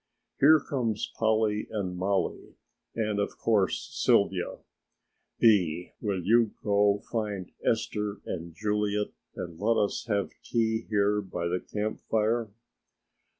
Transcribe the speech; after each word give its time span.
"Here 0.39 0.59
comes 0.59 1.11
Polly 1.15 1.67
and 1.69 1.95
Mollie 1.95 2.55
and, 2.95 3.19
of 3.19 3.37
course 3.37 3.87
Sylvia. 3.93 4.57
Bee, 5.37 5.91
will 6.01 6.23
you 6.23 6.55
go 6.63 7.03
find 7.11 7.51
Eleanor 7.63 8.19
and 8.25 8.51
Juliet 8.55 9.13
and 9.35 9.59
let 9.59 9.77
us 9.77 10.05
have 10.07 10.31
tea 10.41 10.87
here 10.89 11.21
by 11.21 11.47
the 11.47 11.59
camp 11.59 11.99
fire. 12.09 12.49